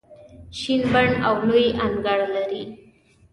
[0.57, 2.63] شین بڼ او لوی انګړ لري.